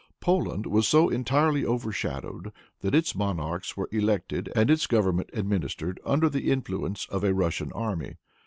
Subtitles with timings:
[0.19, 6.27] Poland was so entirely overshadowed that its monarchs were elected and its government administered under
[6.27, 8.15] the influence of a Russian army.